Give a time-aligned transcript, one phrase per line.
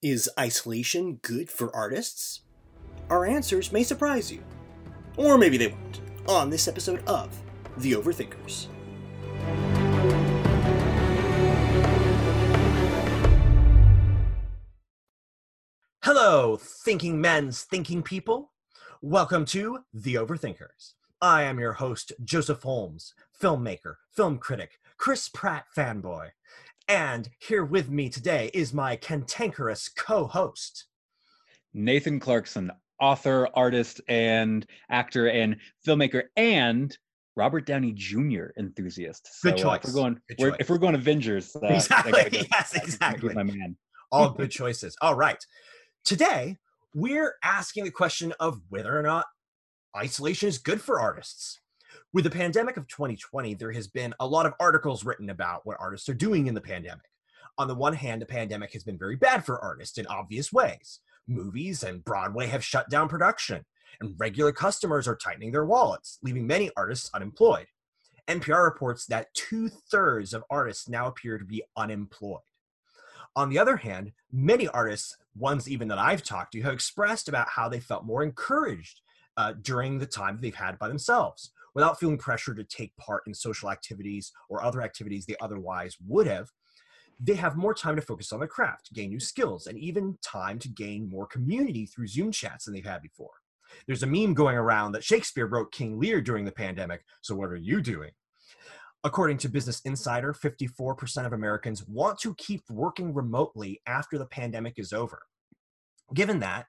[0.00, 2.42] Is isolation good for artists?
[3.10, 4.44] Our answers may surprise you.
[5.16, 7.36] Or maybe they won't, on this episode of
[7.78, 8.68] The Overthinkers.
[16.04, 18.52] Hello, thinking men's thinking people.
[19.02, 20.92] Welcome to The Overthinkers.
[21.20, 26.28] I am your host, Joseph Holmes, filmmaker, film critic, Chris Pratt fanboy.
[26.88, 30.86] And here with me today is my cantankerous co host,
[31.74, 35.56] Nathan Clarkson, author, artist, and actor, and
[35.86, 36.96] filmmaker, and
[37.36, 38.46] Robert Downey Jr.
[38.58, 39.28] enthusiast.
[39.42, 39.84] Good so, uh, choice.
[39.88, 40.56] if we're going, Good we're, choice.
[40.60, 42.12] if we're going Avengers, uh, Exactly.
[42.12, 43.34] go- Yes, exactly.
[43.34, 43.76] My man.
[44.10, 44.96] All good choices.
[45.02, 45.44] All right.
[46.06, 46.56] Today,
[46.94, 49.26] we're asking the question of whether or not
[49.94, 51.60] isolation is good for artists.
[52.14, 55.76] With the pandemic of 2020, there has been a lot of articles written about what
[55.78, 57.04] artists are doing in the pandemic.
[57.58, 61.00] On the one hand, the pandemic has been very bad for artists in obvious ways.
[61.26, 63.62] Movies and Broadway have shut down production,
[64.00, 67.66] and regular customers are tightening their wallets, leaving many artists unemployed.
[68.26, 72.40] NPR reports that two thirds of artists now appear to be unemployed.
[73.36, 77.50] On the other hand, many artists, ones even that I've talked to, have expressed about
[77.50, 79.02] how they felt more encouraged
[79.36, 83.32] uh, during the time they've had by themselves without feeling pressure to take part in
[83.32, 86.50] social activities or other activities they otherwise would have.
[87.20, 90.58] They have more time to focus on their craft, gain new skills, and even time
[90.58, 93.30] to gain more community through Zoom chats than they've had before.
[93.86, 97.50] There's a meme going around that Shakespeare wrote King Lear during the pandemic, so what
[97.50, 98.10] are you doing?
[99.04, 104.74] According to Business Insider, 54% of Americans want to keep working remotely after the pandemic
[104.78, 105.22] is over.
[106.12, 106.66] Given that,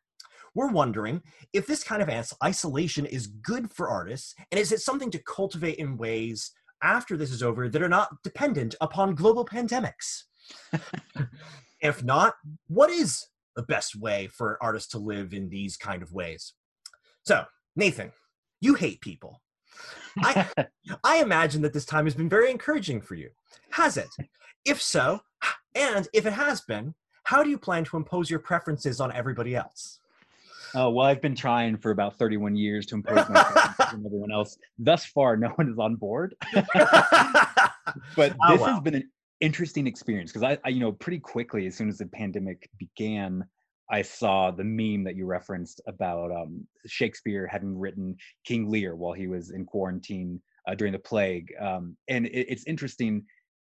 [0.55, 1.22] we're wondering
[1.53, 2.09] if this kind of
[2.44, 7.31] isolation is good for artists, and is it something to cultivate in ways after this
[7.31, 10.23] is over that are not dependent upon global pandemics?
[11.81, 12.36] if not,
[12.67, 16.53] what is the best way for artists to live in these kind of ways?
[17.23, 18.11] So, Nathan,
[18.61, 19.42] you hate people.
[20.17, 20.47] I,
[21.03, 23.30] I imagine that this time has been very encouraging for you.
[23.71, 24.09] Has it?
[24.65, 25.21] If so,
[25.76, 26.93] and if it has been,
[27.23, 29.99] how do you plan to impose your preferences on everybody else?
[30.75, 33.41] Oh well, I've been trying for about 31 years to impose my
[33.93, 34.57] on everyone else.
[34.77, 36.35] Thus far, no one is on board.
[36.53, 38.67] but Oh, this wow.
[38.67, 39.09] has been an
[39.39, 43.45] interesting experience because I, I, you know, pretty quickly as soon as the pandemic began,
[43.91, 48.15] I saw the meme that you referenced about um, Shakespeare having written
[48.45, 52.67] King Lear while he was in quarantine uh, during the plague, um, and it, it's
[52.67, 53.23] interesting.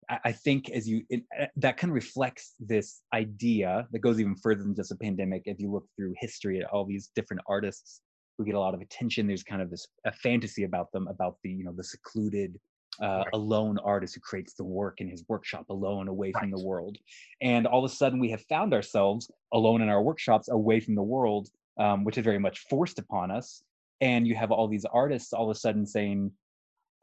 [0.09, 4.35] I, think as you it, uh, that kind of reflects this idea that goes even
[4.35, 5.43] further than just a pandemic.
[5.45, 8.01] If you look through history at all these different artists
[8.37, 11.37] who get a lot of attention, there's kind of this a fantasy about them about
[11.43, 12.59] the you know the secluded
[13.01, 13.27] uh, Right.
[13.33, 16.95] alone artist who creates the work in his workshop alone away from the world
[17.41, 20.93] and all of a sudden we have found ourselves alone in our workshops away from
[20.93, 21.49] the world
[21.79, 23.63] um, which is very much forced upon us
[24.01, 26.31] and you have all these artists all of a sudden saying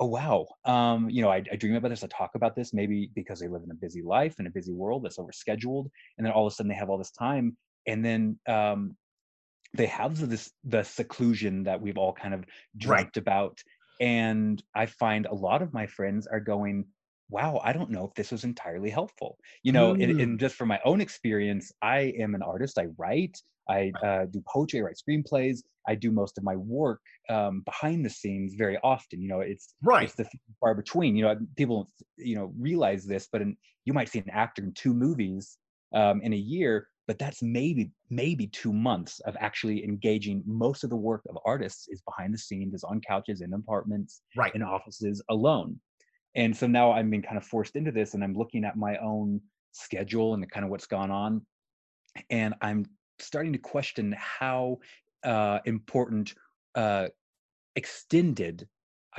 [0.01, 0.47] oh wow.
[0.65, 3.49] Um, you know I, I dream about this i talk about this maybe because they
[3.49, 6.53] live in a busy life in a busy world that's overscheduled and then all of
[6.53, 7.57] a sudden they have all this time
[7.87, 8.97] and then um,
[9.75, 12.45] they have this the seclusion that we've all kind of
[12.77, 13.59] dreamt about
[14.01, 16.85] and i find a lot of my friends are going
[17.29, 19.37] wow i don't know if this was entirely helpful.
[19.63, 20.23] You know and, Mm.
[20.23, 23.39] and just from my own experience i am an artist i write
[23.71, 25.59] i uh, do poetry i write screenplays
[25.89, 29.75] i do most of my work um, behind the scenes very often you know it's
[29.83, 30.05] right.
[30.05, 30.27] it's the
[30.61, 34.31] far between you know people you know realize this but in, you might see an
[34.31, 35.59] actor in two movies
[35.95, 40.91] um, in a year but that's maybe maybe two months of actually engaging most of
[40.91, 44.55] the work of artists is behind the scenes is on couches in apartments Right.
[44.55, 45.81] in offices alone
[46.37, 48.97] and so now i'm being kind of forced into this and i'm looking at my
[48.99, 49.41] own
[49.73, 51.45] schedule and kind of what's gone on
[52.31, 52.85] and i'm
[53.21, 54.79] starting to question how
[55.25, 56.35] uh, important
[56.75, 57.09] uh,
[57.77, 58.67] extended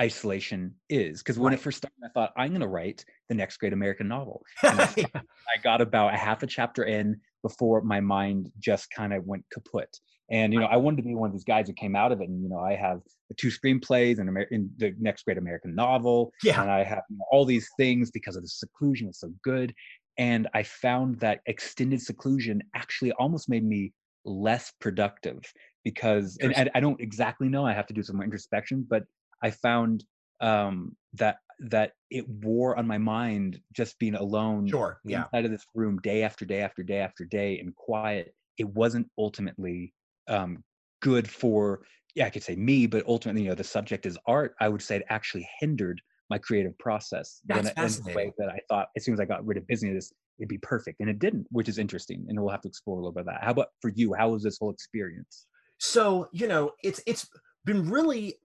[0.00, 1.58] isolation is because when Right.
[1.58, 4.80] it first started i thought i'm going to write the next great american novel and
[4.80, 9.26] I I got about a half a chapter in before my mind just kind of
[9.26, 9.98] went kaput.
[10.30, 12.20] And you know, I wanted to be one of these guys who came out of
[12.22, 12.28] it.
[12.28, 15.74] And you know, I have the two screenplays and Amer- in the next great American
[15.74, 16.62] novel, yeah.
[16.62, 19.08] and I have you know, all these things because of the seclusion.
[19.08, 19.74] It's so good.
[20.18, 23.92] And I found that extended seclusion actually almost made me
[24.24, 25.42] less productive
[25.84, 27.66] because, and, and I don't exactly know.
[27.66, 29.04] I have to do some more introspection, but
[29.42, 30.04] I found
[30.40, 35.00] um, that that it wore on my mind just being alone Sure.
[35.04, 35.24] Yeah.
[35.24, 39.08] inside of this room day after day after day after day in quiet it wasn't
[39.16, 39.94] ultimately
[40.28, 40.64] um,
[41.00, 41.82] good for
[42.14, 44.82] yeah i could say me but ultimately you know the subject is art i would
[44.82, 46.00] say it actually hindered
[46.32, 49.26] my creative process That's a, in a way that i thought as soon as i
[49.26, 52.50] got rid of business, it'd be perfect and it didn't which is interesting and we'll
[52.50, 53.44] have to explore a little bit of that.
[53.44, 54.14] How about for you?
[54.14, 55.46] How was this whole experience?
[55.78, 57.28] So you know it's it's
[57.66, 58.36] been really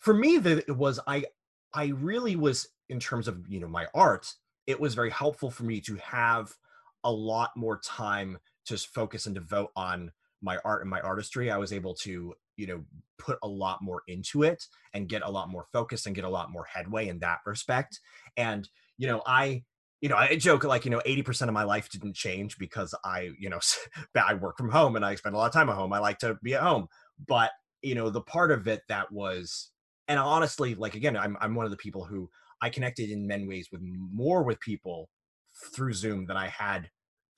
[0.00, 1.24] for me that it was i
[1.72, 4.32] i really was in terms of you know my art
[4.66, 6.54] it was very helpful for me to have
[7.04, 11.56] a lot more time to focus and devote on my art and my artistry i
[11.56, 12.84] was able to you know
[13.18, 14.64] put a lot more into it
[14.94, 18.00] and get a lot more focus and get a lot more headway in that respect.
[18.36, 19.62] And you know i
[20.00, 23.30] you know i joke like you know 80% of my life didn't change because i
[23.38, 23.60] you know
[24.26, 25.92] i work from home and i spend a lot of time at home.
[25.92, 26.86] I like to be at home.
[27.26, 27.50] But
[27.82, 29.70] you know the part of it that was
[30.08, 32.28] and honestly like again i'm, I'm one of the people who
[32.60, 35.08] i connected in many ways with more with people
[35.74, 36.90] through zoom than i had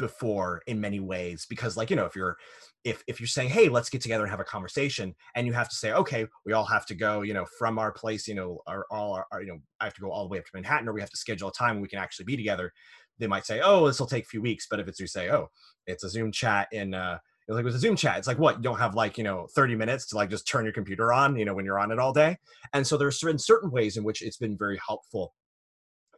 [0.03, 2.37] before in many ways because like you know if you're
[2.85, 5.69] if if you're saying hey let's get together and have a conversation and you have
[5.69, 8.61] to say okay we all have to go you know from our place you know
[8.67, 10.51] our all our, our you know i have to go all the way up to
[10.55, 12.73] manhattan or we have to schedule a time we can actually be together
[13.19, 15.31] they might say oh this will take a few weeks but if it's you say
[15.31, 15.49] oh
[15.87, 17.19] it's a zoom chat in uh
[17.49, 19.47] it's like with a zoom chat it's like what you don't have like you know
[19.55, 21.99] 30 minutes to like just turn your computer on you know when you're on it
[21.99, 22.37] all day?
[22.73, 25.35] And so there's certain certain ways in which it's been very helpful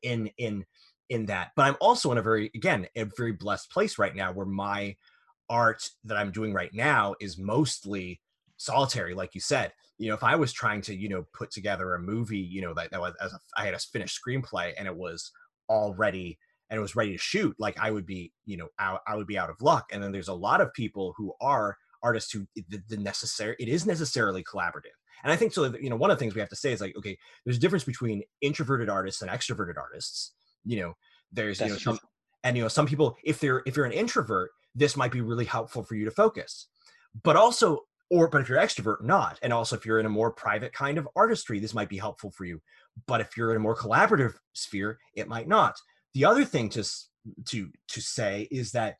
[0.02, 0.64] in in
[1.10, 4.32] in that but i'm also in a very again a very blessed place right now
[4.32, 4.94] where my
[5.50, 8.20] art that i'm doing right now is mostly
[8.56, 9.72] solitary like you said.
[9.98, 12.74] You know if i was trying to you know put together a movie you know
[12.74, 15.30] that, that was as a, i had a finished screenplay and it was
[15.68, 16.38] already
[16.70, 19.26] and it was ready to shoot like i would be you know out, i would
[19.26, 19.90] be out of luck.
[19.92, 23.68] And then there's a lot of people who are artists who the, the necessary it
[23.68, 24.96] is necessarily collaborative.
[25.22, 26.80] And i think so you know one of the things we have to say is
[26.80, 30.32] like okay there's a difference between introverted artists and extroverted artists
[30.64, 30.94] you know
[31.32, 31.98] there's That's you know some,
[32.42, 35.44] and you know some people if they're if you're an introvert this might be really
[35.44, 36.68] helpful for you to focus.
[37.22, 37.80] But also
[38.10, 39.38] or but if you're extrovert not.
[39.42, 42.30] And also if you're in a more private kind of artistry this might be helpful
[42.30, 42.60] for you.
[43.06, 45.76] But if you're in a more collaborative sphere it might not.
[46.14, 46.84] The other thing to
[47.46, 48.96] to to say is that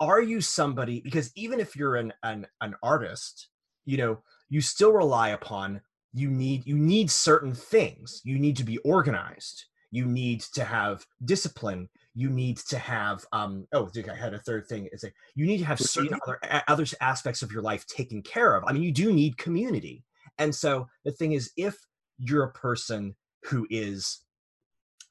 [0.00, 3.48] are you somebody because even if you're an an, an artist
[3.84, 5.80] you know you still rely upon
[6.12, 8.20] you need you need certain things.
[8.24, 11.88] You need to be organized you need to have discipline
[12.18, 15.58] you need to have um oh i had a third thing it's like you need
[15.58, 18.64] to have certain other other aspects of your life taken care of.
[18.66, 20.04] I mean you do need community.
[20.38, 21.76] And so the thing is if
[22.18, 23.14] you're a person
[23.44, 24.22] who is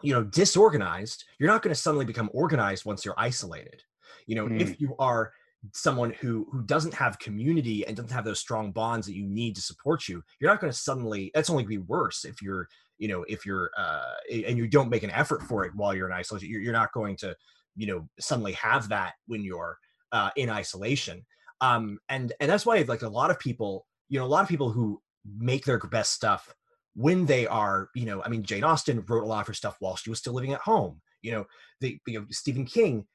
[0.04, 3.82] you know disorganized you're not going to suddenly become organized once you're isolated.
[4.26, 4.60] You know mm.
[4.60, 5.32] if you are
[5.74, 9.56] someone who who doesn't have community and doesn't have those strong bonds that you need
[9.56, 12.44] to support you you're not going to suddenly that's only going to be worse if
[12.44, 15.94] you're you know if you're uh and you don't make an effort for it while
[15.94, 17.36] you're in isolation you're, you're not going to
[17.76, 19.78] you know suddenly have that when you're
[20.12, 21.26] uh in isolation.
[21.62, 24.50] Um and and that's why like a lot of people you know a lot of
[24.50, 25.02] people who
[25.38, 26.54] make their best stuff
[26.94, 29.76] when they are you know i mean jane austen wrote a lot of her stuff
[29.80, 31.02] while she was still living at home.
[31.22, 31.46] You know
[31.82, 33.06] the you know stephen king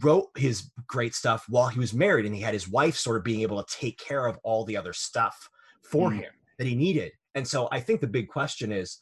[0.00, 3.24] wrote his great stuff while he was married and he had his wife sort of
[3.24, 5.48] being able to take care of all the other stuff
[5.82, 6.16] for mm.
[6.16, 9.00] him that he needed and so I think the big question is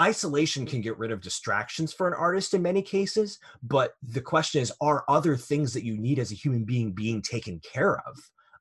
[0.00, 4.60] isolation can get rid of distractions for an artist in many cases, but the question
[4.60, 8.16] is are other things that you need as a human being being taken care of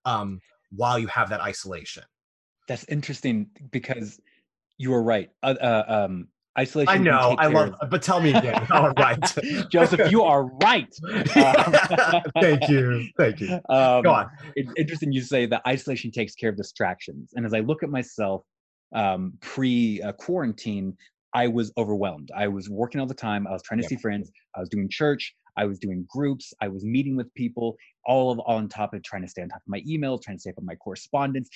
[0.06, 0.40] um,
[0.72, 2.04] while you have that isolation?
[2.68, 4.20] That's interesting because
[4.78, 5.30] you are right.
[5.42, 6.28] Uh, uh, um,
[6.60, 6.94] isolation.
[6.94, 7.36] I know.
[7.40, 7.90] I love, of...
[7.90, 8.68] but tell me again.
[8.72, 9.20] All right,
[9.70, 10.94] Joseph, you are right.
[12.40, 13.08] Thank you.
[13.18, 13.60] Thank you.
[13.70, 14.30] Um, Go on.
[14.56, 17.90] It's interesting you say that isolation takes care of distractions, and as I look at
[17.90, 18.44] myself
[18.94, 20.96] um, pre quarantine,
[21.34, 22.30] I was overwhelmed.
[22.36, 23.48] I was working all the time.
[23.48, 24.32] I was trying to see friends.
[24.56, 25.34] I was doing church.
[25.58, 26.54] I was doing groups.
[26.62, 29.50] I was meeting with people, all of all on top of trying to stay on
[29.50, 31.50] top of my email, trying to stay up on my correspondence.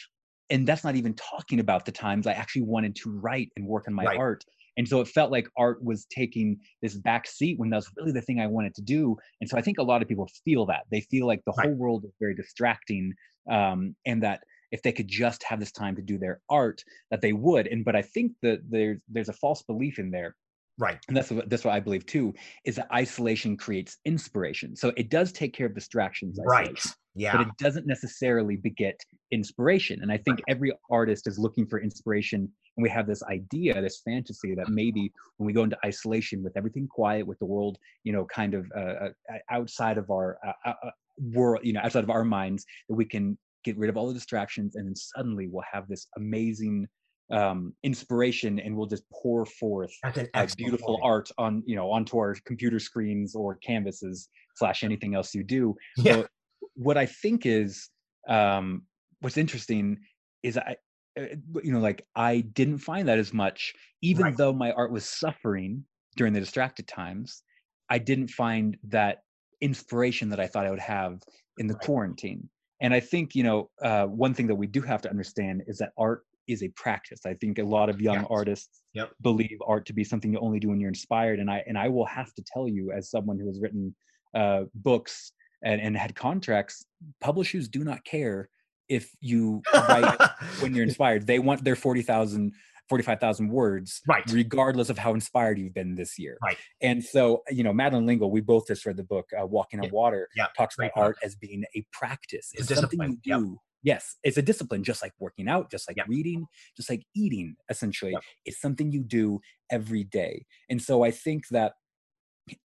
[0.49, 3.85] And that's not even talking about the times I actually wanted to write and work
[3.87, 4.17] on my right.
[4.17, 4.43] art.
[4.77, 8.11] And so it felt like art was taking this back seat when that was really
[8.11, 9.15] the thing I wanted to do.
[9.39, 10.83] And so I think a lot of people feel that.
[10.91, 11.67] They feel like the right.
[11.67, 13.13] whole world is very distracting
[13.49, 17.21] um, and that if they could just have this time to do their art that
[17.21, 20.35] they would and but i think that there's there's a false belief in there.
[20.77, 20.99] Right.
[21.07, 22.33] And that's what that's what i believe too
[22.65, 24.75] is that isolation creates inspiration.
[24.75, 26.77] So it does take care of distractions right.
[27.15, 27.37] yeah.
[27.37, 28.99] but it doesn't necessarily beget
[29.31, 30.01] inspiration.
[30.01, 30.45] And i think right.
[30.49, 32.41] every artist is looking for inspiration
[32.77, 36.57] and we have this idea this fantasy that maybe when we go into isolation with
[36.57, 39.09] everything quiet with the world you know kind of uh, uh
[39.49, 40.89] outside of our uh, uh,
[41.37, 44.13] world you know outside of our minds that we can get rid of all the
[44.13, 46.87] distractions, and then suddenly we'll have this amazing
[47.31, 49.91] um, inspiration, and we'll just pour forth
[50.35, 51.03] like beautiful point.
[51.03, 55.75] art on you know onto our computer screens or canvases slash anything else you do.
[55.97, 56.13] Yeah.
[56.13, 56.27] So
[56.75, 57.89] what I think is
[58.29, 58.83] um,
[59.21, 59.97] what's interesting
[60.43, 60.77] is I
[61.19, 61.25] uh,
[61.63, 64.37] you know like I didn't find that as much, even right.
[64.37, 65.83] though my art was suffering
[66.15, 67.43] during the distracted times.
[67.89, 69.19] I didn't find that
[69.61, 71.21] inspiration that I thought I would have
[71.57, 71.83] in the Right.
[71.83, 72.49] quarantine.
[72.85, 75.79] And I think, you know, uh, one thing that we do have to understand is
[75.79, 77.25] that art is a practice.
[77.25, 78.27] I think a lot of young Yes.
[78.29, 79.11] artists Yep.
[79.23, 81.39] believe art to be something you only do when you're inspired.
[81.39, 83.95] And I and I will have to tell you, as someone who has written
[84.35, 85.31] uh, books
[85.63, 86.85] and, and had contracts,
[87.21, 88.49] publishers do not care
[88.87, 90.19] if you write
[90.61, 91.25] when you're inspired.
[91.25, 92.53] They want their 40,000,
[92.89, 94.23] 45,000 words, Right.
[94.31, 96.37] regardless of how inspired you've been this year.
[96.43, 96.57] Right.
[96.81, 99.85] And so, you know, Madeleine L'Engle, we both just read the book, uh, Walking on
[99.85, 99.91] Yeah.
[99.91, 102.51] Water, Yeah, talks about art as being a practice.
[102.53, 103.39] It's It's something you yep.
[103.39, 103.59] do.
[103.83, 106.07] Yes, it's a discipline, just like working out, just like Yep.
[106.07, 108.13] reading, just like eating, essentially.
[108.13, 108.23] Yep.
[108.45, 109.39] It's something you do
[109.69, 110.45] every day.
[110.69, 111.73] And so I think that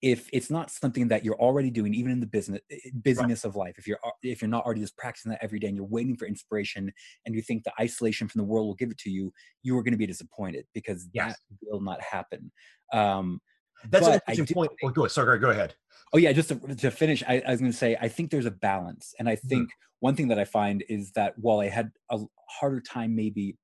[0.02, 3.56] if it's not something that you're already doing even in the business eh, busyness of
[3.56, 6.16] life if you're if you're not already just practicing that every day and you're waiting
[6.16, 6.92] for inspiration
[7.25, 9.32] and you think the isolation from the world will give it to you
[9.62, 11.26] you are going to be disappointed because Yes.
[11.26, 12.52] that will not happen
[12.92, 13.40] um
[13.90, 14.72] That's an interesting do point.
[14.82, 15.75] Oh, go, sorry, go ahead.
[16.12, 18.46] Oh yeah, just to, to finish, I, I was going to say I think there's
[18.46, 19.64] a balance, and I Mm-hmm.
[19.64, 19.70] think
[20.00, 22.18] one thing that I find is that while I had a
[22.49, 23.56] harder time maybe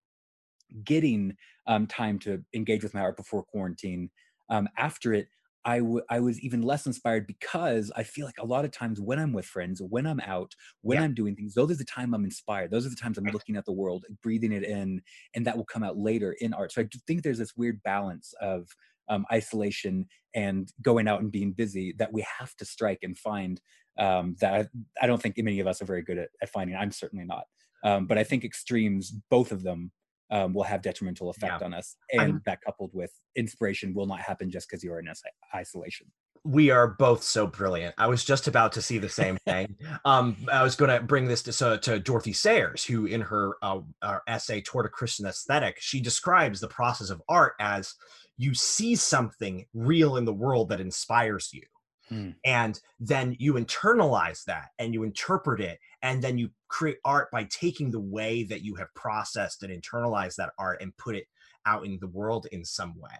[0.84, 4.10] getting um, time to engage with my art before quarantine,
[4.50, 5.28] um, after it,
[5.66, 9.00] I w- I was even less inspired because I feel like a lot of times
[9.00, 11.00] when I'm with friends, when I'm out, when Yeah.
[11.00, 12.70] I'm doing things, those are the time I'm inspired.
[12.70, 15.02] Those are the times I'm looking at the world, breathing it in,
[15.34, 16.72] and that will come out later in art.
[16.72, 18.68] So I do think there's this weird balance of
[19.08, 23.60] um, isolation and going out and being busy that we have to strike and find
[23.98, 24.54] um, that
[25.00, 26.76] I, I don't think many of us are very good at, at finding.
[26.76, 27.46] I'm certainly not.
[27.84, 29.92] Um, but I think extremes, both of them,
[30.30, 31.96] um, will have detrimental effect on us.
[32.12, 35.22] And that coupled with inspiration will not happen just because you're in is-
[35.54, 36.06] isolation.
[36.44, 37.94] we are both so brilliant.
[37.98, 39.76] I was just about to see the same thing.
[40.04, 43.52] um, I was going to bring this to, so, to Dorothy Sayers, who in her
[43.62, 43.80] uh,
[44.28, 47.94] essay "Toward a Christian Aesthetic, she describes the process of art as
[48.38, 51.62] you see something real in the world that inspires you,
[52.08, 52.30] Hmm.
[52.44, 57.44] and then you internalize that and you interpret it, and then you create art by
[57.44, 61.26] taking the way that you have processed and internalized that art and put it
[61.66, 63.18] out in the world in some way.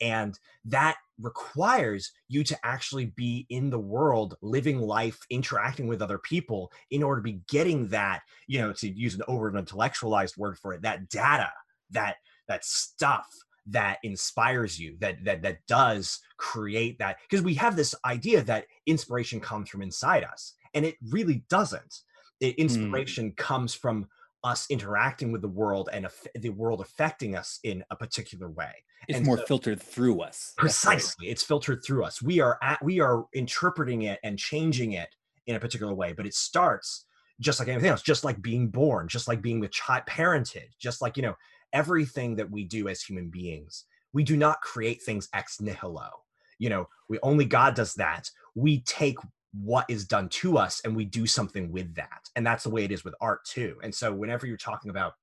[0.00, 6.18] And that requires you to actually be in the world, living life, interacting with other
[6.18, 10.58] people in order to be getting that, you know, to use an over intellectualized word
[10.58, 11.50] for it, that data,
[11.90, 12.16] that
[12.48, 13.26] that stuff
[13.68, 17.16] that inspires you, that that that does create that.
[17.28, 22.02] Because we have this idea that inspiration comes from inside us, and it really doesn't.
[22.40, 22.62] It, hmm.
[22.62, 24.06] inspiration comes from
[24.44, 28.72] us interacting with the world and aff- the world affecting us in a particular way.
[29.08, 30.52] It's And more so- filtered through us.
[30.56, 32.22] Precisely it's filtered through us.
[32.22, 35.08] We are at we are interpreting it and changing it
[35.46, 37.04] in a particular way but it starts
[37.40, 41.00] just like anything else just like being born just like being the child parented just
[41.00, 41.36] like you know
[41.72, 43.84] everything that we do as human beings.
[44.12, 46.10] We do not create things ex nihilo.
[46.58, 48.30] You know we only god does that.
[48.54, 49.18] We take
[49.62, 52.84] what is done to us and we do something with that and that's the way
[52.84, 55.14] it is with art too and so whenever you're talking about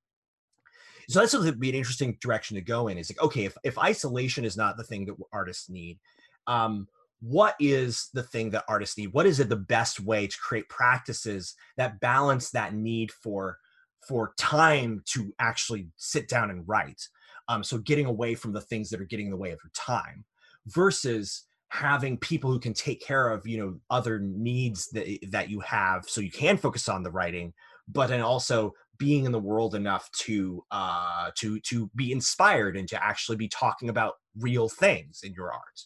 [1.09, 2.97] so that's would be an interesting direction to go in.
[2.97, 5.99] Is like, okay, if, if isolation is not the thing that artists need,
[6.47, 6.87] um,
[7.21, 9.13] what is the thing that artists need?
[9.13, 13.57] What is it the best way to create practices that balance that need for
[14.07, 17.01] for time to actually sit down and write?
[17.47, 19.71] Um, so getting away from the things that are getting in the way of your
[19.73, 20.25] time,
[20.67, 25.59] versus having people who can take care of you know other needs that that you
[25.61, 27.53] have, so you can focus on the writing,
[27.87, 32.87] but then also being in the world enough to uh to to be inspired and
[32.89, 35.79] to actually be talking about real things in your art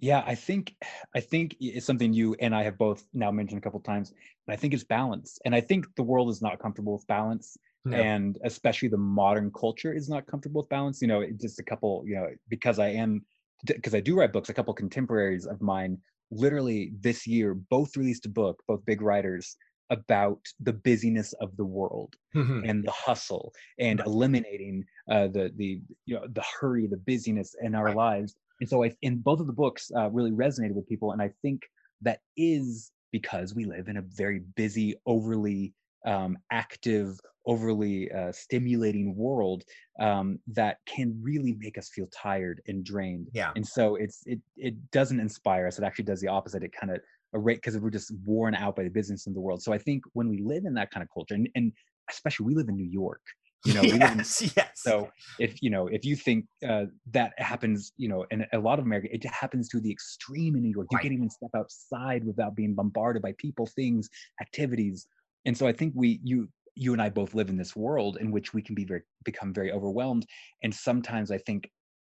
[0.00, 0.76] Yeah, I think
[1.14, 4.12] I think it's something you and I have both now mentioned a couple times.
[4.46, 7.56] And I think it's balance, and I think the world is not comfortable with balance,
[7.84, 7.96] No.
[7.96, 11.02] and especially the modern culture is not comfortable with balance.
[11.02, 12.04] You know, just a couple.
[12.06, 13.24] You know, because I am
[13.66, 14.48] because I do write books.
[14.48, 15.98] A couple contemporaries of mine,
[16.30, 19.56] literally this year, both released a book, both big writers
[19.90, 22.14] about the busyness of the world
[22.62, 24.06] and the hustle and Right.
[24.06, 28.36] eliminating uh, the the you know the hurry, the busyness in our lives.
[28.60, 31.32] And so, I in both of the books uh, really resonated with people, and I
[31.42, 31.62] think
[32.02, 35.74] that is because we live in a very busy, overly
[36.08, 39.64] um, active, overly uh, stimulating world
[40.00, 43.28] um, that can really make us feel tired and drained.
[43.32, 45.78] yeah And so it's it it doesn't inspire us.
[45.78, 46.62] It actually does the opposite.
[46.62, 47.00] It kind of
[47.34, 49.62] a rate because we're just worn out by the business in the world.
[49.62, 51.72] So I think when we live in that kind of culture, and, and
[52.10, 53.20] especially we live in New York,
[53.64, 57.32] you know, we in, yes yes so if you know if you think uh, that
[57.38, 60.70] happens, you know, in a lot of America, it happens to the extreme in New
[60.70, 60.88] York.
[60.90, 61.00] You Right.
[61.00, 64.08] can't even step outside without being bombarded by people, things,
[64.40, 65.06] activities.
[65.48, 68.30] And so I think we you you and I both live in this world in
[68.30, 70.26] which we can be very become very overwhelmed.
[70.62, 71.68] And sometimes I think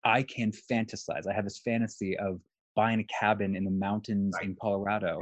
[0.06, 1.28] I can fantasize.
[1.28, 2.40] I have this fantasy of
[2.76, 4.46] buying a cabin in the mountains Right.
[4.46, 5.20] in Colorado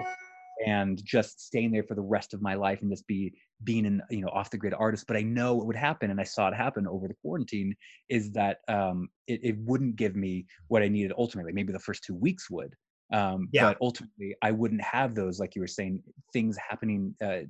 [0.68, 4.02] and just staying there for the rest of my life and just be being an
[4.10, 6.48] you know off the grid artist but i know what would happen and i saw
[6.48, 7.76] it happen over the quarantine
[8.10, 12.04] is that um it, it wouldn't give me what i needed ultimately maybe the first
[12.04, 12.76] two weeks would
[13.12, 13.70] um Yeah.
[13.70, 17.42] but ultimately i wouldn't have those like you were saying things happening uh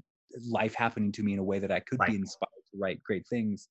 [0.50, 2.12] life happening to me in a way that i could Right.
[2.12, 3.70] be inspired to write great things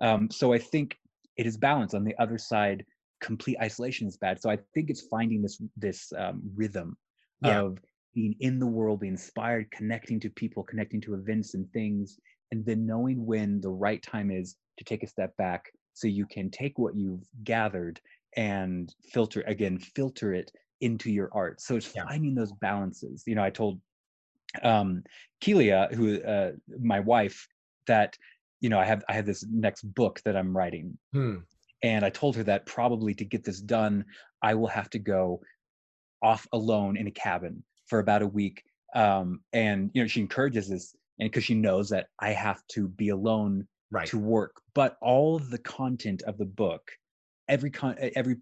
[0.00, 0.96] um so i think
[1.36, 2.84] it is balance on the other side
[3.20, 6.96] complete isolation is bad so i think it's finding this this um, rhythm
[7.40, 7.60] Yeah.
[7.60, 7.78] of
[8.14, 12.18] being in the world being inspired connecting to people connecting to events and things
[12.52, 16.26] and then knowing when the right time is to take a step back so you
[16.26, 18.00] can take what you've gathered
[18.36, 22.04] and filter again filter it into your art so it's Yeah.
[22.04, 23.80] finding those balances you know i told
[24.62, 25.02] um
[25.40, 27.46] kelia who uh my wife
[27.86, 28.16] that
[28.60, 31.38] you know i have i have this next book that i'm writing Hmm.
[31.82, 34.04] and I told her that probably to get this done,
[34.42, 35.40] I will have to go
[36.22, 38.62] off alone in a cabin for about a week.
[38.94, 42.88] Um, and you know, she encourages this, and because she knows that I have to
[42.88, 44.08] be alone Right.
[44.08, 44.60] to work.
[44.74, 46.90] But all of the content of the book,
[47.48, 48.36] every con, every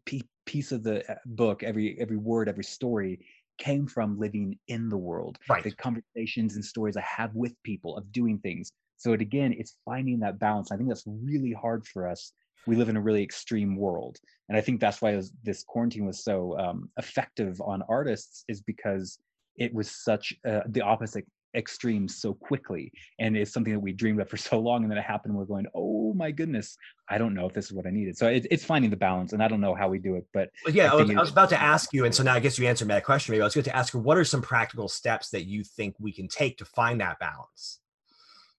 [0.46, 3.26] piece of the uh, book, every every word, every story
[3.62, 5.38] came from living in the world.
[5.48, 5.62] Right.
[5.62, 8.72] The conversations and stories I have with people of doing things.
[8.96, 10.72] So it again, it's finding that balance.
[10.72, 12.32] I think that's really hard for us.
[12.66, 16.06] We live in a really extreme world, and I think that's why was, this quarantine
[16.06, 19.18] was so um, effective on artists, is because
[19.56, 24.20] it was such uh, the opposite extremes so quickly and it's something that we dreamed
[24.20, 26.76] of for so long and then it happened and we're going oh my goodness
[27.08, 29.32] i don't know if this is what i needed so it, it's finding the balance
[29.32, 31.30] and i don't know how we do it but yeah, I I was, I was
[31.30, 33.32] about to ask you, and so now I guess you answered that question.
[33.32, 35.94] Maybe I was going to ask you, what are some practical steps that you think
[35.98, 37.80] we can take to find that balance?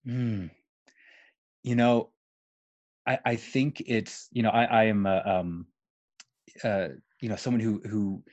[0.07, 0.49] Mm.
[1.63, 2.09] You know,
[3.07, 5.67] I, I think it's you know I, I am a, um,
[6.63, 6.89] uh,
[7.21, 8.23] you know someone who who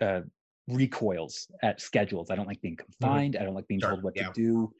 [0.00, 0.22] uh,
[0.68, 2.30] recoils at schedules.
[2.30, 3.36] I don't like being confined.
[3.36, 4.22] I don't like being Sure, told what yeah.
[4.22, 4.72] to do.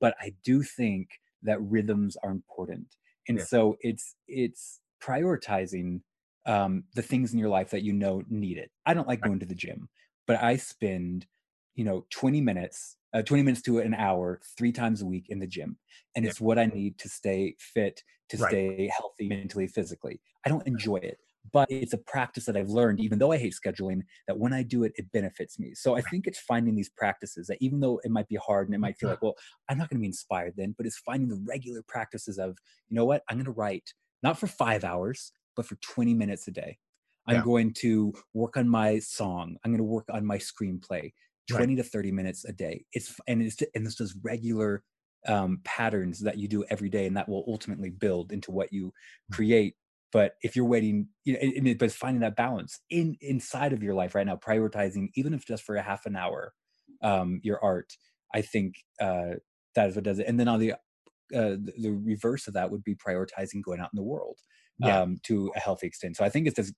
[0.00, 2.96] But I do think that rhythms are important,
[3.28, 3.42] and Yeah.
[3.42, 6.00] so it's it's prioritizing
[6.46, 8.72] um, the things in your life that you know need it.
[8.86, 9.88] I don't like going to the gym,
[10.26, 11.26] but I spend
[11.74, 15.38] you know 20 minutes uh, 20 minutes to an hour three times a week in
[15.38, 15.78] the gym
[16.14, 16.26] and Yeah.
[16.26, 18.58] it's what i need to stay fit to Right.
[18.58, 21.18] stay healthy mentally physically i don't enjoy it
[21.52, 24.62] but it's a practice that i've learned even though i hate scheduling that when i
[24.62, 25.74] do it it benefits me.
[25.74, 28.74] So i think it's finding these practices that even though it might be hard and
[28.74, 29.36] it might feel like well
[29.68, 32.56] i'm not going to be inspired then but it's finding the regular practices of
[32.88, 33.22] you know what?
[33.28, 36.78] I'm going to write not for five hours but for 20 minutes a day.
[37.26, 37.42] I'm Yeah.
[37.42, 39.56] going to work on my song.
[39.64, 41.12] I'm going to work on my screenplay
[41.48, 41.70] Right.
[41.70, 42.84] 20 to 30 minutes a day.
[42.92, 44.84] It's and it's and it's just regular
[45.26, 48.92] um, patterns that you do every day and that will ultimately build into what you
[49.32, 49.76] create
[50.12, 53.16] but if you're waiting you know and, and it, but it's finding that balance in
[53.20, 56.52] inside of your life right now prioritizing even if just for a half an hour
[57.02, 57.92] um, your art
[58.34, 59.34] i think uh,
[59.74, 60.72] that is what does it and then on the
[61.34, 64.38] uh, the, the reverse of that would be prioritizing going out in the world
[64.78, 65.00] Yeah.
[65.02, 66.74] um, to a healthy extent so i think it's just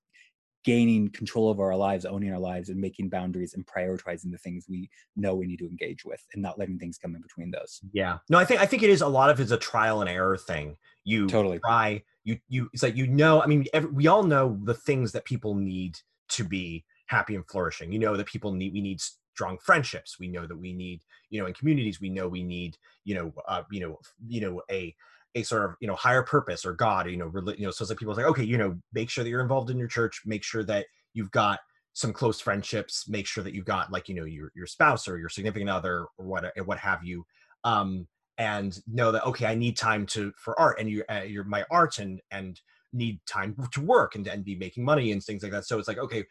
[0.64, 4.66] gaining control of our lives owning our lives and making boundaries and prioritizing the things
[4.68, 7.80] we know we need to engage with and not letting things come in between those
[7.92, 8.18] Yeah.
[8.28, 10.36] No, I think I think it is a lot of it's a trial and error
[10.36, 10.76] thing.
[11.04, 11.58] You Totally.
[11.60, 15.12] try, you you it's like you know, I mean, every, we all know the things
[15.12, 15.98] that people need
[16.30, 17.92] to be happy and flourishing.
[17.92, 19.00] You know that people need we need
[19.38, 20.18] strong friendships.
[20.18, 23.32] We know that we need, you know, in communities, we know we need, you know,
[23.46, 24.94] uh, you know, you know, a
[25.34, 27.70] a sort of you know higher purpose or God, you know, you know.
[27.70, 29.88] So it's like people like, okay, you know, make sure that you're involved in your
[29.88, 30.22] church.
[30.24, 31.60] Make sure that you've got
[31.92, 33.08] some close friendships.
[33.08, 36.06] Make sure that you've got like you know your your spouse or your significant other
[36.16, 37.26] or what what have you.
[37.64, 38.06] Um,
[38.38, 41.64] and know that okay, I need time to for art, and you uh, you're my
[41.70, 42.60] art, and and
[42.92, 45.66] need time to work and and be making money and things like that.
[45.66, 46.24] So it's like okay,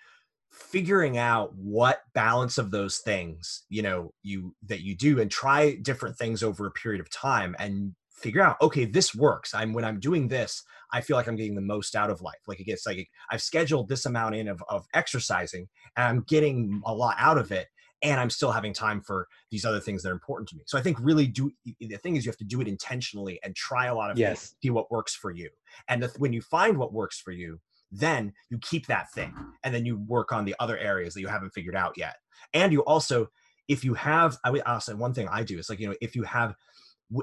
[0.52, 5.76] figuring out what balance of those things you know you that you do and try
[5.82, 9.54] different things over a period of time and figure out okay this works.
[9.54, 12.40] I'm when i'm doing this i feel like i'm getting the most out of life.
[12.48, 16.82] Like it gets like i've scheduled this amount in of, of exercising and i'm getting
[16.86, 17.68] a lot out of it
[18.04, 20.64] and i'm still having time for these other things that are important to me.
[20.66, 23.56] So i think really do the thing is you have to do it intentionally and
[23.56, 24.56] try a lot of things yes.
[24.62, 25.50] see what works for you.
[25.88, 27.60] And the, when you find what works for you
[27.92, 31.28] then you keep that thing and then you work on the other areas that you
[31.28, 32.16] haven't figured out yet.
[32.54, 33.30] And you also
[33.68, 36.16] if you have i would also one thing i do is like you know if
[36.16, 36.56] you have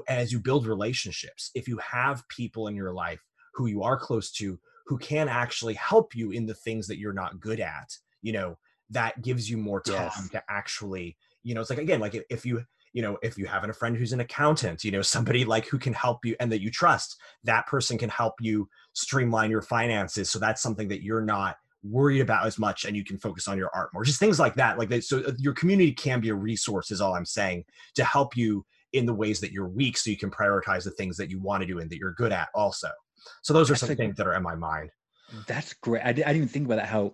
[0.07, 3.21] as you build relationships if you have people in your life
[3.53, 7.13] who you are close to who can actually help you in the things that you're
[7.13, 8.57] not good at you know
[8.89, 10.29] that gives you more time Yes.
[10.29, 13.63] to actually you know it's like again like if- you you know if you have
[13.63, 16.61] a friend who's an accountant you know somebody like who can help you and that
[16.61, 21.21] you trust that person can help you streamline your finances so that's something that you're
[21.21, 24.39] not worried about as much and you can focus on your art more just things
[24.39, 27.25] like that like that so uh, your community can be a resource is all i'm
[27.25, 30.91] saying to help you in the ways that you're weak so you can prioritize the
[30.91, 32.89] things that you want to do and that you're good at also
[33.43, 34.89] so those are That's some a- things that are in my mind
[35.47, 36.03] That's great.
[36.03, 36.87] I, I didn't even think about that.
[36.87, 37.13] How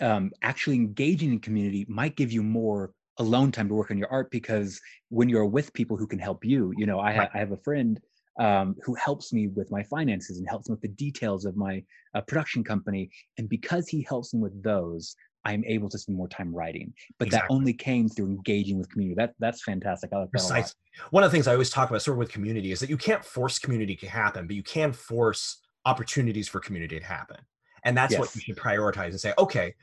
[0.00, 4.10] um, actually engaging in community might give you more alone time to work on your
[4.12, 7.30] art because when you're with people who can help you, you know, I, ha- Right.
[7.34, 8.00] I have a friend
[8.38, 11.82] um, who helps me with my finances and helps me with the details of my
[12.14, 13.10] uh, production company.
[13.38, 15.16] And because he helps me with those,
[15.48, 16.92] I'm able to spend more time writing.
[17.18, 19.16] But that only came through engaging with community.
[19.16, 20.10] That that's fantastic.
[20.12, 20.32] I like that.
[20.32, 20.74] Precisely.
[21.10, 22.96] One of the things I always talk about, sort of with community, is that you
[22.96, 27.38] can't force community to happen, but you can force opportunities for community to happen.
[27.84, 29.74] And that's what you should prioritize and say, okay,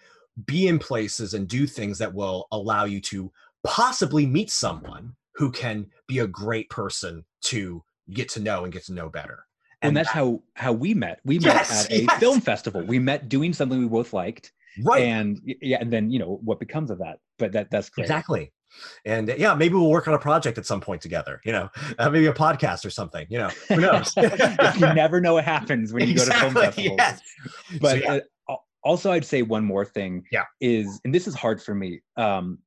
[0.45, 3.31] be in places and do things that will allow you to
[3.63, 8.83] possibly meet someone who can be a great person to get to know and get
[8.85, 9.45] to know better.
[9.81, 11.19] And that's that- how how we met.
[11.25, 12.19] We Yes, met at a yes.
[12.19, 12.81] film festival.
[12.81, 14.51] We met doing something we both liked.
[14.83, 15.03] Right.
[15.03, 18.51] and yeah and then you know what becomes of that but that that's great Exactly.
[19.05, 22.09] And yeah, maybe we'll work on a project at some point together, you know, uh,
[22.09, 24.13] maybe a podcast or something, you know, who knows?
[24.77, 27.21] you never know what happens when you go to film Exactly, festivals yes.
[27.79, 28.19] but So, yeah.
[28.49, 30.43] uh, also i'd say one more thing Yeah.
[30.61, 32.59] is and this is hard for me um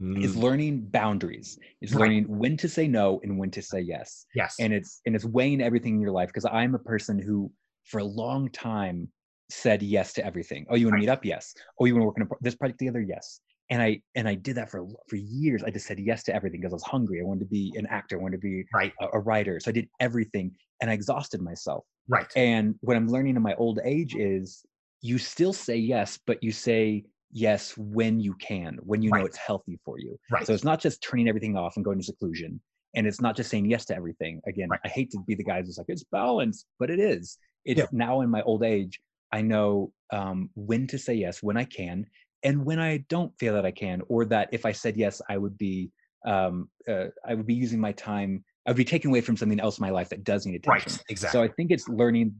[0.00, 2.00] is Mm, learning boundaries it's Right.
[2.00, 4.56] learning when to say no and when to say yes yes.
[4.58, 7.52] and it's and it's weighing everything in your life because i'm a person who
[7.84, 9.08] for a long time
[9.52, 12.06] said yes to everything oh you want to meet up yes oh you want to
[12.06, 14.86] work on a pro- this project together yes and i and i did that for
[15.08, 17.46] for years i just said yes to everything because i was hungry i wanted to
[17.46, 18.92] be an actor i wanted to be right.
[19.00, 22.26] a, a writer so i did everything and i exhausted myself Right.
[22.34, 24.64] and what i'm learning in my old age is
[25.02, 29.36] you still say yes but you say yes when you can when you know it's
[29.38, 30.46] healthy for you Right.
[30.46, 32.60] so it's not just turning everything off and going to seclusion.
[32.94, 34.42] And it's not just saying yes to everything.
[34.46, 34.80] Again, Right.
[34.84, 37.38] I hate to be the guy who's like, it's balance, but it is.
[37.64, 37.86] It's Yeah.
[37.90, 39.00] now in my old age,
[39.32, 42.06] I know um, when to say yes, when I can,
[42.42, 45.38] and when I don't feel that I can, or that if I said yes, I
[45.38, 45.90] would be
[46.24, 48.44] um, uh, I would be using my time.
[48.66, 50.92] I would be taken away from something else in my life that does need attention.
[50.92, 51.04] Right.
[51.08, 51.38] Exactly.
[51.38, 52.34] So I think it's learning,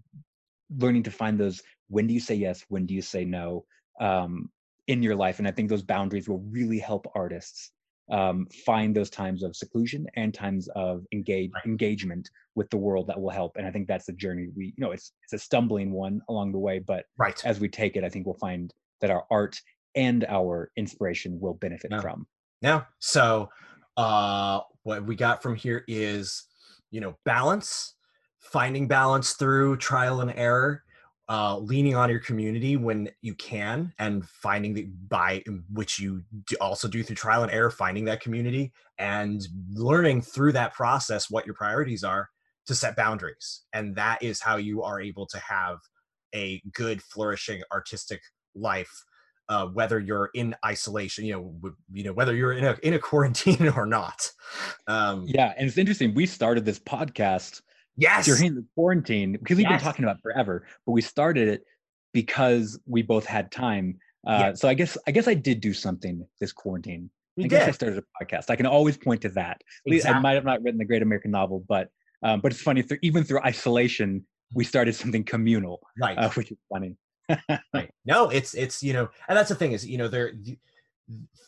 [0.79, 1.63] learning to find those.
[1.89, 2.65] When do you say yes?
[2.69, 3.65] When do you say no?
[4.01, 4.51] Um,
[4.89, 7.71] in your life, and I think those boundaries will really help artists
[8.13, 11.65] um, find those times of seclusion and times of engage Right.
[11.67, 13.57] engagement with the world that will help.
[13.57, 16.53] And I think that's the journey we, you know, it's it's a stumbling one along
[16.53, 17.43] the way, but right.
[17.45, 19.61] as we take it, I think we'll find that our art
[19.95, 22.01] and our inspiration will benefit Yeah.
[22.01, 22.27] from.
[22.61, 22.83] Yeah.
[23.01, 23.49] So
[23.97, 26.45] uh what we got from here is,
[26.91, 27.95] you know, balance,
[28.41, 30.83] finding balance through trial and error,
[31.33, 35.43] uh leaning on your community when you can and finding the by
[35.73, 40.53] which you do also do through trial and error finding that community and learning through
[40.53, 42.29] that process what your priorities are
[42.67, 43.63] to set boundaries.
[43.73, 45.79] And that is how you are able to have
[46.35, 48.21] a good flourishing artistic
[48.55, 48.93] life
[49.49, 52.95] uh, whether you're in isolation, you know, w- you know whether you're in a in
[52.95, 54.31] a quarantine or not.
[54.87, 56.15] Um, Yeah, and it's interesting.
[56.15, 57.61] We started this podcast
[57.97, 59.81] yes, during the quarantine because we've Yes.
[59.81, 61.65] been talking about forever, but we started it
[62.13, 63.99] because we both had time.
[64.27, 64.53] Uh, Yeah.
[64.55, 67.11] So I guess I guess I did do something this quarantine.
[67.37, 68.51] you I guess I did started a podcast.
[68.51, 69.61] I can always point to that.
[69.87, 71.89] At least I might have not written the Great American Novel, but
[72.23, 72.83] um, but it's funny.
[72.83, 74.25] Through, even through isolation,
[74.55, 76.17] we started something communal, right.
[76.17, 76.97] uh, which is funny.
[77.73, 80.59] right no it's it's you know and that's the thing is you know there th-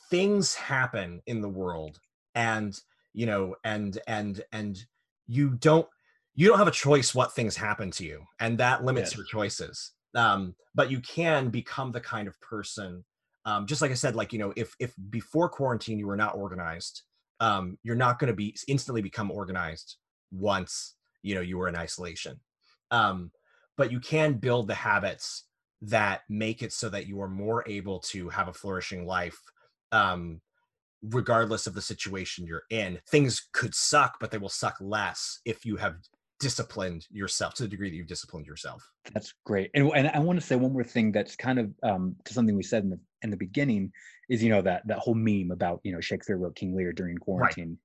[0.08, 1.98] things happen in the world
[2.36, 2.80] and
[3.12, 4.84] you know and and and
[5.26, 5.86] you don't
[6.34, 9.16] you don't have a choice what things happen to you and that limits Yes.
[9.16, 9.92] your choices.
[10.14, 13.04] Um but you can become the kind of person
[13.44, 16.34] um just like i said like you know if if before quarantine you were not
[16.36, 17.02] organized
[17.40, 19.96] um you're not going to be instantly become organized
[20.32, 22.40] once you know you were in isolation.
[22.90, 23.32] Um
[23.76, 25.48] but you can build the habits
[25.82, 29.38] that make it so that you are more able to have a flourishing life
[29.92, 30.40] um
[31.02, 32.98] regardless of the situation you're in.
[33.08, 35.96] Things could suck but they will suck less if you have
[36.40, 39.70] disciplined yourself to the degree that you've disciplined yourself That's great.
[39.74, 42.56] And, and I want to say one more thing that's kind of um, to something
[42.56, 43.92] we said in the in the beginning
[44.28, 47.16] is you know that that whole meme about you know Shakespeare wrote King Lear during
[47.18, 47.78] quarantine.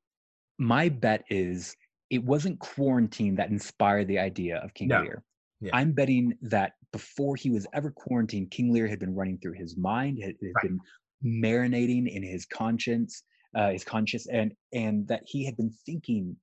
[0.57, 1.75] My bet is
[2.09, 5.01] it wasn't quarantine that inspired the idea of King No.
[5.01, 5.23] Lear.
[5.62, 5.71] Yeah.
[5.73, 9.77] I'm betting that before he was ever quarantined, King Lear had been running through his
[9.77, 10.63] mind, had, had Right.
[10.63, 10.79] been
[11.23, 13.23] marinating in his conscience,
[13.55, 16.35] uh, his conscious, and and that he had been thinking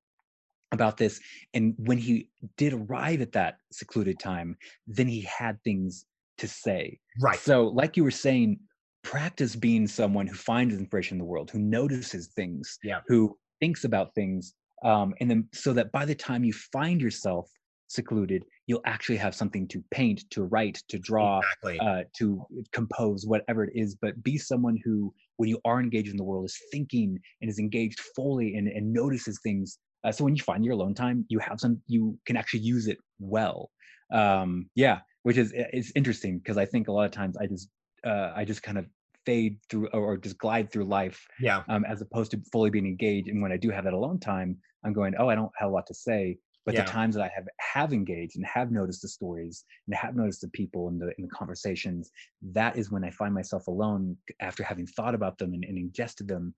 [0.77, 1.21] about this.
[1.55, 6.07] And when he did arrive at that secluded time, then he had things
[6.39, 7.01] to say.
[7.21, 8.61] right So, like you were saying,
[9.03, 13.01] practice being someone who finds inspiration in the world, who notices things, Yeah.
[13.09, 17.49] who thinks about things, um, and then so that by the time you find yourself
[17.89, 21.79] secluded, you'll actually have something to paint, to write, to draw, exactly.
[21.81, 23.95] uh, to compose, whatever it is.
[23.95, 27.59] But be someone who, when you are engaged in the world, is thinking and is
[27.59, 29.79] engaged fully and, and notices things.
[30.07, 32.87] Uh, so when you find your alone time, you have some, you can actually use
[32.87, 33.71] it well.
[34.13, 37.69] Um, yeah, which is it's interesting because I think a lot of times I just
[38.05, 38.87] uh, I just kind of
[39.25, 41.63] fade through or just glide through life yeah.
[41.69, 43.27] um, as opposed to fully being engaged.
[43.27, 45.73] And when I do have that alone time, I'm going, oh, I don't have a
[45.73, 46.39] lot to say.
[46.65, 46.85] But Yeah.
[46.85, 50.41] the times that I have have engaged and have noticed the stories and have noticed
[50.43, 54.63] the people and the, and the conversations, that is when I find myself alone after
[54.63, 56.55] having thought about them and, and ingested them.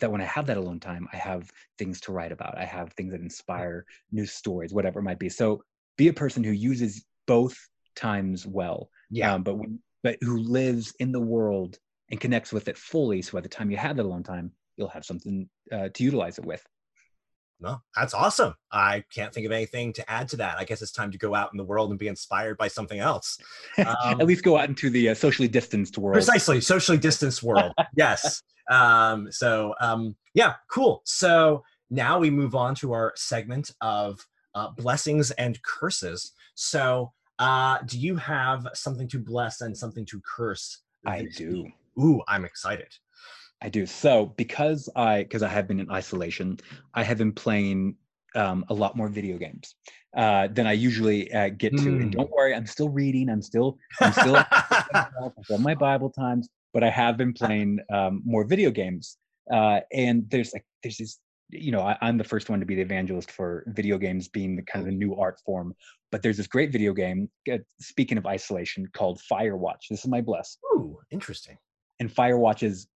[0.00, 2.58] That when I have that alone time, I have things to write about.
[2.58, 5.28] I have things that inspire new stories, whatever it might be.
[5.28, 5.62] So
[5.96, 7.56] be a person who uses both
[7.94, 9.34] times well Yeah.
[9.34, 11.78] um, but when, but who lives in the world
[12.10, 13.22] and connects with it fully.
[13.22, 16.38] So by the time you have that alone time, you'll have something uh, to utilize
[16.38, 16.64] it with.
[17.60, 18.54] No, that's awesome.
[18.72, 20.58] I can't think of anything to add to that.
[20.58, 22.98] I guess it's time to go out in the world and be inspired by something
[22.98, 23.38] else.
[23.78, 26.14] Um, At least go out into the uh, socially distanced world.
[26.14, 27.72] Precisely, socially distanced world.
[27.96, 28.42] yes.
[28.70, 31.02] Um, so um, yeah, cool.
[31.04, 36.32] So now we move on to our segment of uh, blessings and curses.
[36.54, 40.82] So uh, do you have something to bless and something to curse?
[41.06, 41.64] I do.
[41.64, 41.74] week?
[41.98, 42.88] Ooh, I'm excited.
[43.64, 43.86] I do.
[43.86, 46.58] So because I because I have been in isolation,
[46.92, 47.96] I have been playing
[48.34, 49.74] um, a lot more video games
[50.14, 51.84] uh, than I usually uh, get to.
[51.84, 52.02] Mm.
[52.02, 53.30] And don't worry, I'm still reading.
[53.30, 58.44] I'm still I'm still I've my Bible times, but I have been playing um, more
[58.44, 59.16] video games.
[59.50, 62.74] Uh, and there's like there's this, you know, I, I'm the first one to be
[62.74, 65.74] the evangelist for video games being the kind of the new art form.
[66.12, 67.30] But there's this great video game.
[67.50, 69.88] Uh, speaking of isolation, called Firewatch.
[69.88, 71.56] This is my bless Ooh, interesting.
[71.98, 72.88] and Firewatch is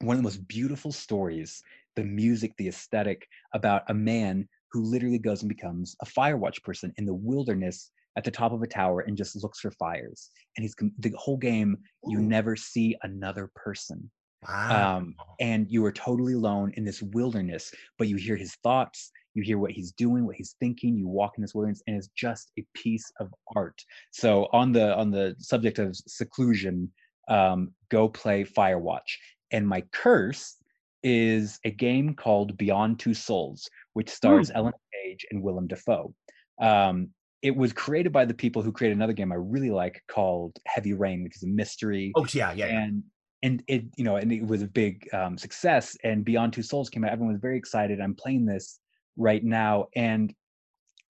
[0.00, 1.62] one of the most beautiful stories.
[1.96, 6.92] The music, the aesthetic about a man who literally goes and becomes a Firewatch person
[6.96, 10.30] in the wilderness at the top of a tower and just looks for fires.
[10.56, 11.76] And he's the whole game.
[12.04, 12.22] You Ooh.
[12.22, 14.10] never see another person,
[14.42, 14.98] Wow.
[14.98, 17.72] um, and you are totally alone in this wilderness.
[17.98, 19.10] But you hear his thoughts.
[19.34, 20.96] You hear what he's doing, what he's thinking.
[20.96, 23.80] You walk in this wilderness, and it's just a piece of art.
[24.10, 26.92] So on the on the subject of seclusion,
[27.28, 29.16] um, go play Firewatch.
[29.50, 30.56] And my curse
[31.02, 36.14] is a game called Beyond Two Souls, which stars Ellen Page and Willem Dafoe.
[36.60, 40.58] Um, it was created by the people who created another game I really like called
[40.66, 42.66] Heavy Rain, which is a mystery oh, yeah, yeah.
[42.66, 42.82] yeah.
[42.82, 43.02] and
[43.42, 46.90] and it you know and it was a big um, success and beyond two souls
[46.90, 48.80] came out everyone was very excited i'm playing this
[49.16, 50.34] right now and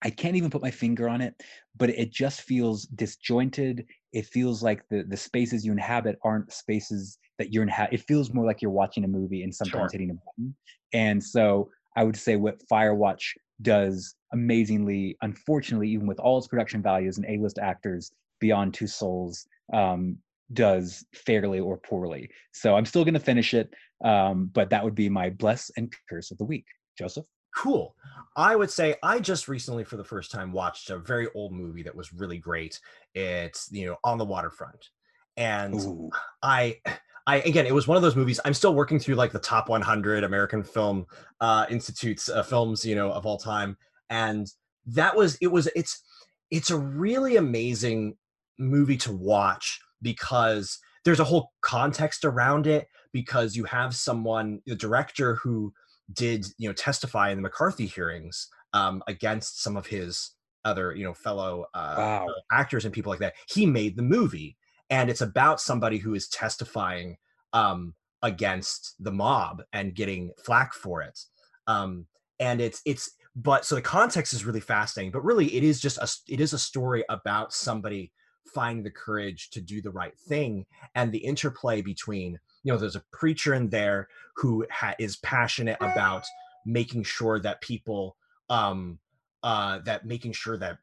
[0.02, 1.34] i can't even put my finger on it
[1.76, 7.18] but it just feels disjointed it feels like the the spaces you inhabit aren't spaces
[7.38, 9.98] that you're inhabit it feels more like you're watching a movie and sometimes Sure.
[9.98, 10.54] hitting a button
[10.92, 16.82] and so i would say what firewatch does amazingly unfortunately even with all its production
[16.82, 20.16] values and a-list actors beyond two souls um,
[20.52, 22.30] does fairly or poorly.
[22.52, 23.72] So I'm still going to finish it,
[24.04, 26.64] um, but that would be my bless and curse of the week.
[26.98, 27.94] Joseph, Cool.
[28.36, 31.82] I would say I just recently, for the first time, watched a very old movie
[31.82, 32.78] that was really great.
[33.14, 34.90] It's you know on the waterfront,
[35.36, 36.10] and Ooh,
[36.42, 36.78] I,
[37.28, 38.40] I again, it was one of those movies.
[38.44, 41.06] I'm still working through like the top 100 American Film
[41.40, 43.76] uh, Institute's uh, films, you know, of all time,
[44.10, 44.46] and
[44.86, 46.02] that was it was it's
[46.50, 48.16] it's a really amazing
[48.58, 54.74] movie to watch because there's a whole context around it because you have someone the
[54.74, 55.72] director who
[56.14, 60.30] did you know testify in the McCarthy hearings um, against some of his
[60.64, 62.26] other you know fellow uh, Wow.
[62.52, 63.34] actors and people like that.
[63.48, 64.56] He made the movie,
[64.90, 67.16] and it's about somebody who is testifying
[67.52, 71.18] um, against the mob and getting flack for it.
[71.66, 72.06] Um,
[72.40, 75.12] and it's it's but so the context is really fascinating.
[75.12, 78.12] But really, it is just a it is a story about somebody
[78.54, 82.96] finding the courage to do the right thing and the interplay between you know there's
[82.96, 86.24] a preacher in there who ha- is passionate about
[86.64, 88.16] making sure that people
[88.48, 88.98] um
[89.42, 90.78] uh that making sure that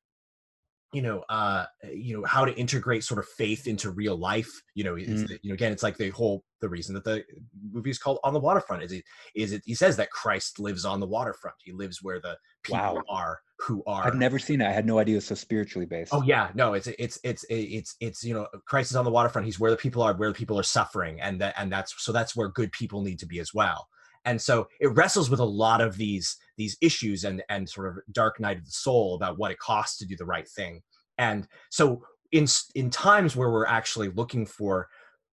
[0.95, 4.83] you know uh you know how to integrate sort of faith into real life you
[4.83, 5.27] know it's Mm.
[5.27, 7.23] the- you know again it's like the whole the reason that the
[7.71, 9.03] movie is called on the waterfront is it
[9.35, 12.77] is it he says that christ lives on the waterfront he lives where the people
[12.77, 13.03] Wow.
[13.09, 14.67] are who are I've never seen it.
[14.67, 16.13] I had no idea it was so spiritually based.
[16.13, 19.45] Oh yeah, no, it's it's it's it's it's you know, Christ is on the waterfront.
[19.45, 22.11] He's where the people are, where the people are suffering, and that and that's so
[22.11, 23.87] that's where good people need to be as well.
[24.25, 27.97] And so it wrestles with a lot of these these issues and and sort of
[28.11, 30.81] dark night of the soul about what it costs to do the right thing.
[31.17, 34.87] And so in in times where we're actually looking for,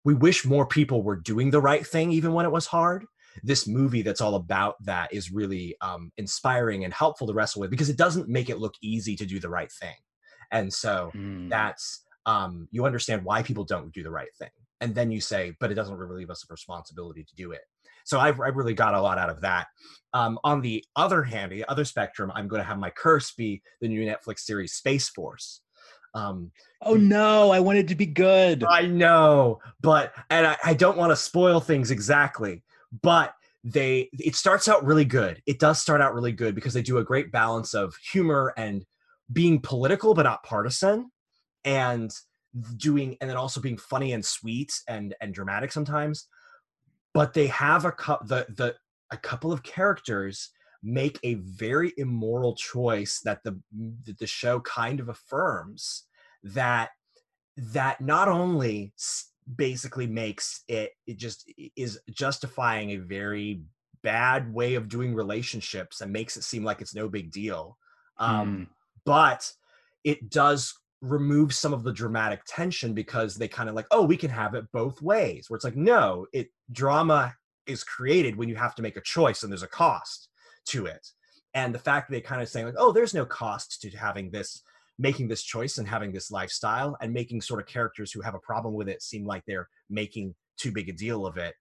[0.04, 3.06] we wish more people were doing the right thing even when it was hard.
[3.44, 7.70] this movie that's all about that is really um, inspiring and helpful to wrestle with
[7.70, 9.94] because it doesn't make it look easy to do the right thing
[10.52, 11.48] and so Mm.
[11.50, 14.50] that's um, you understand why people don't do the right thing
[14.82, 17.62] and then you say but it doesn't relieve us of responsibility to do it
[18.08, 19.68] so i've, I've really got a lot out of that
[20.14, 23.62] um, on the other hand the other spectrum i'm going to have my curse be
[23.82, 25.62] the new netflix series space force
[26.14, 28.64] um, oh no, I want it to be good.
[28.64, 32.64] I know, but and I, I don't want to spoil things exactly,
[33.04, 35.42] but they it starts out really good.
[35.46, 38.84] It does start out really good because they do a great balance of humor and
[39.32, 41.12] being political but not partisan,
[41.66, 42.12] and
[42.78, 46.28] doing and then also being funny and sweet and and dramatic sometimes.
[47.18, 48.76] But they have a the the
[49.10, 50.52] a couple of characters
[50.84, 53.60] make a very immoral choice that the
[54.06, 56.04] that the show kind of affirms
[56.44, 56.92] that
[57.58, 58.94] that not only
[59.56, 63.64] basically makes it it just is justifying a very
[64.04, 67.80] bad way of doing relationships and makes it seem like it's no big deal
[68.20, 68.68] um
[69.06, 69.52] but
[70.04, 74.18] it does remove some of the dramatic tension because they kind of like oh we
[74.18, 77.36] can have it both ways where it's like no it drama
[77.68, 80.30] is created when you have to make a choice and there's a cost
[80.66, 81.08] to it.
[81.54, 84.32] And the fact that they kind of saying like oh there's no cost to having
[84.32, 84.64] this
[85.00, 88.40] making this choice and having this lifestyle and making sort of characters who have a
[88.40, 91.54] problem with it seem like they're making too big a deal of it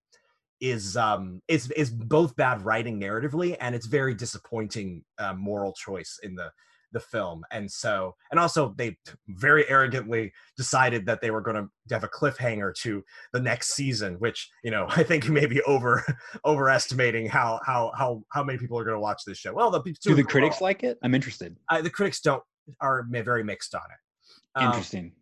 [0.60, 6.18] is um is is both bad writing narratively and it's very disappointing uh, moral choice
[6.22, 6.50] in the
[6.92, 8.96] the film and so and also they
[9.28, 14.14] very arrogantly decided that they were going to have a cliffhanger to the next season
[14.14, 16.04] which you know i think may be over
[16.44, 19.80] overestimating how how how how many people are going to watch this show well the
[20.02, 20.98] Do the critics like it?
[21.02, 21.56] I'm interested.
[21.68, 22.42] uh, the critics don't
[22.80, 25.12] are very mixed on it Um, Interesting.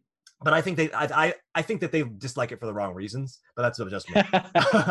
[0.45, 2.95] But i think they I, I i think that they dislike it for the wrong
[2.95, 4.23] reasons but that's just me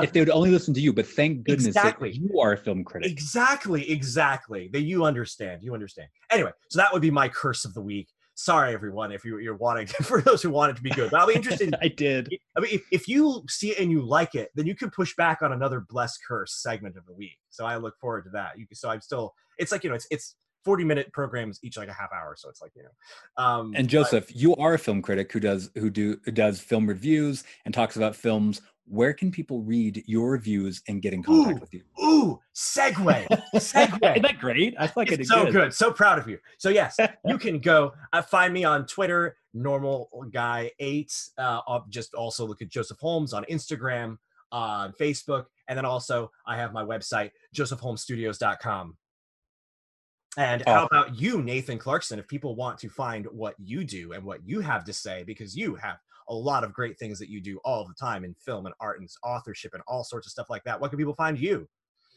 [0.03, 2.11] if they would only listen to you, but thank goodness Exactly.
[2.11, 3.11] you are a film critic.
[3.11, 4.69] Exactly, exactly.
[4.71, 5.63] That you understand.
[5.63, 6.09] You understand.
[6.31, 8.07] Anyway, so that would be my curse of the week.
[8.35, 11.11] Sorry, everyone, if you, you're wanting for those who want it to be good.
[11.11, 11.75] But I'll be interested.
[11.81, 12.29] I did.
[12.57, 15.15] I mean, if, if you see it and you like it, then you can push
[15.15, 17.37] back on another blessed curse segment of the week.
[17.49, 18.57] So I look forward to that.
[18.57, 19.33] You so I'm still.
[19.59, 22.35] It's like you know, it's it's 40 minute programs each like a half hour.
[22.37, 23.43] So it's like you know.
[23.43, 26.59] Um, And but- Joseph, you are a film critic who does who do who does
[26.59, 28.61] film reviews and talks about films.
[28.85, 31.83] Where can people read your reviews and get in contact Ooh, with you?
[32.03, 33.55] ooh, segue, segue.
[34.11, 34.75] Isn't that great?
[34.77, 35.53] I feel like It's so good.
[35.53, 35.73] good.
[35.73, 36.37] So proud of you.
[36.57, 41.13] So yes, you can go uh, find me on Twitter, normal guy eight.
[41.37, 44.17] Uh, I'll just also look at Joseph Holmes on Instagram,
[44.51, 48.97] on Facebook, and then also I have my website, josephholmesstudios.com.
[50.37, 52.19] And how about you, Nathan Clarkson?
[52.19, 55.55] If people want to find what you do and what you have to say, because
[55.55, 55.97] you have
[56.29, 58.99] a lot of great things that you do all the time in film and art
[58.99, 60.79] and authorship and all sorts of stuff like that.
[60.79, 61.67] What can people find you?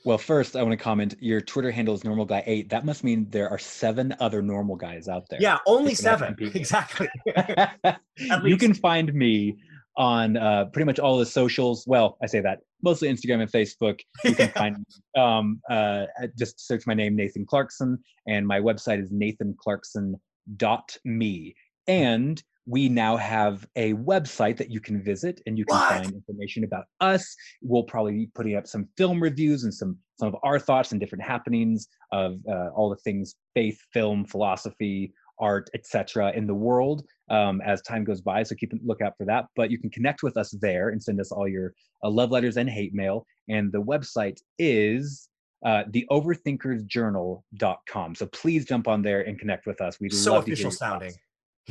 [0.04, 1.16] Well, first I want to comment.
[1.18, 2.68] Your Twitter handle is normal guy eight.
[2.70, 5.40] That must mean there are seven other normal guys out there.
[5.42, 7.08] Yeah, only Just gonna have to seven.
[7.34, 7.98] Exactly.
[8.44, 9.56] you can find me
[9.96, 11.84] on uh, pretty much all the socials.
[11.88, 14.00] Well, I say that mostly Instagram and Facebook.
[14.24, 14.84] You can find me,
[15.20, 16.06] um, uh,
[16.38, 21.54] just search my name, Nathan Clarkson, and my website is nathanclarkson.me.
[21.88, 25.88] And we now have a website that you can visit and you can What?
[25.88, 27.34] find information about us.
[27.60, 31.00] We'll probably be putting up some film reviews and some some of our thoughts and
[31.00, 36.32] different happenings of uh, all the things faith, film, philosophy, art, etc.
[36.34, 38.42] in the world um, as time goes by.
[38.42, 39.46] So keep a lookout for that.
[39.56, 41.72] But you can connect with us there and send us all your
[42.04, 43.26] uh, love letters and hate mail.
[43.48, 45.28] And the website is
[45.64, 48.14] uh, theoverthinkersjournal.com.
[48.14, 50.00] So please jump on there and connect with us.
[50.00, 51.10] We'd so love to hear official your sounding.
[51.10, 51.20] thoughts.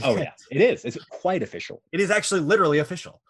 [0.03, 0.83] Oh yes, it is.
[0.83, 1.81] It's quite official.
[1.93, 3.21] It is actually literally official.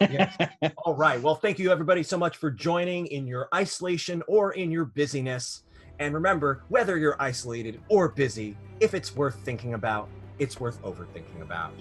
[0.78, 1.20] All right.
[1.20, 5.64] Well, thank you everybody so much for joining in your isolation or in your busyness.
[5.98, 11.42] And remember, whether you're isolated or busy, if it's worth thinking about, it's worth overthinking
[11.42, 11.72] about.